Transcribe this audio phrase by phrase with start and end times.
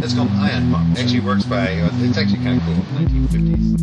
[0.00, 0.96] That's called an ion pump.
[0.96, 3.74] It actually works by, uh, it's actually kind of cool, 1950s.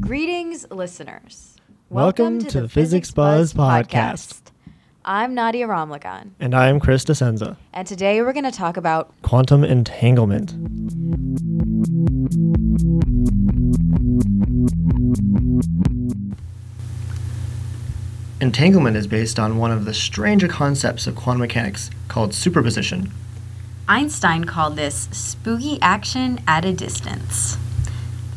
[0.00, 1.56] Greetings, listeners.
[1.90, 4.40] Welcome to the Physics Buzz podcast.
[5.04, 7.58] I'm Nadia Ramlagan, And I am Chris DeSenza.
[7.74, 10.54] and today we're going to talk about Quantum entanglement.
[18.40, 23.10] Entanglement is based on one of the stranger concepts of quantum mechanics called superposition.
[23.88, 27.56] Einstein called this spooky action at a distance.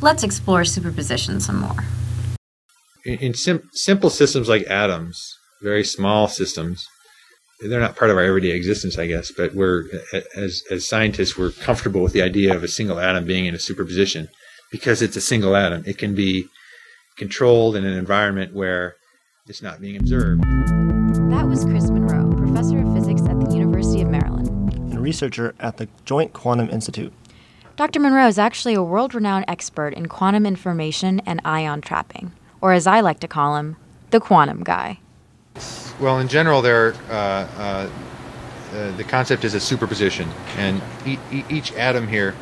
[0.01, 1.85] Let's explore superposition some more.
[3.05, 6.87] In, in sim- simple systems like atoms, very small systems,
[7.59, 9.83] they're not part of our everyday existence, I guess, but we're,
[10.35, 13.59] as, as scientists, we're comfortable with the idea of a single atom being in a
[13.59, 14.29] superposition
[14.71, 15.83] because it's a single atom.
[15.85, 16.47] It can be
[17.17, 18.95] controlled in an environment where
[19.47, 20.43] it's not being observed.
[21.31, 24.47] That was Chris Monroe, professor of physics at the University of Maryland.
[24.91, 27.11] and researcher at the Joint Quantum Institute.
[27.77, 27.99] Dr.
[27.99, 32.85] Monroe is actually a world renowned expert in quantum information and ion trapping, or as
[32.85, 33.77] I like to call him,
[34.11, 34.99] the quantum guy.
[35.99, 37.89] Well, in general, there uh, uh,
[38.73, 42.35] uh, the concept is a superposition, and e- e- each atom here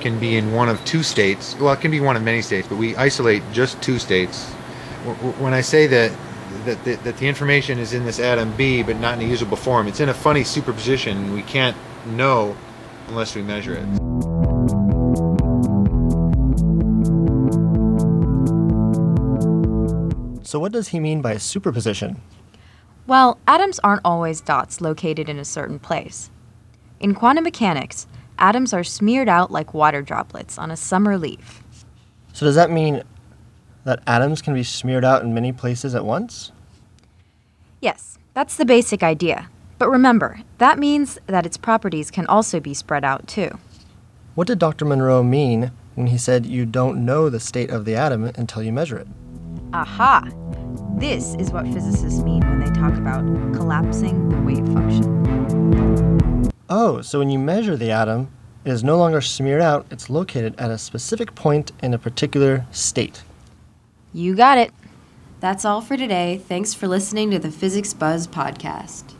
[0.00, 1.56] can be in one of two states.
[1.58, 4.52] Well, it can be one of many states, but we isolate just two states.
[5.04, 6.12] W- w- When I say that
[6.64, 9.56] that the, that the information is in this atom B, but not in a usable
[9.56, 11.34] form, it's in a funny superposition.
[11.34, 12.56] We can't know
[13.08, 13.86] unless we measure it.
[20.46, 22.20] So, what does he mean by a superposition?
[23.06, 26.30] Well, atoms aren't always dots located in a certain place.
[27.00, 28.06] In quantum mechanics,
[28.38, 31.62] atoms are smeared out like water droplets on a summer leaf.
[32.32, 33.02] So, does that mean
[33.84, 36.52] that atoms can be smeared out in many places at once?
[37.80, 39.48] Yes, that's the basic idea.
[39.78, 43.58] But remember, that means that its properties can also be spread out too.
[44.34, 44.84] What did Dr.
[44.84, 48.72] Monroe mean when he said you don't know the state of the atom until you
[48.72, 49.06] measure it?
[49.72, 50.28] Aha!
[50.96, 56.50] This is what physicists mean when they talk about collapsing the wave function.
[56.70, 58.30] Oh, so when you measure the atom,
[58.64, 62.64] it is no longer smeared out, it's located at a specific point in a particular
[62.70, 63.22] state.
[64.14, 64.72] You got it.
[65.40, 66.40] That's all for today.
[66.46, 69.14] Thanks for listening to the Physics Buzz podcast.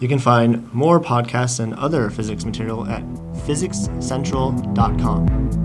[0.00, 3.02] You can find more podcasts and other physics material at
[3.46, 5.63] physicscentral.com.